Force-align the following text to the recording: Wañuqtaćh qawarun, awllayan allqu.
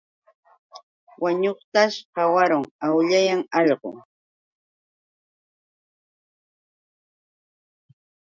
Wañuqtaćh 1.21 1.97
qawarun, 2.15 2.65
awllayan 2.85 3.41
allqu. 3.59 3.91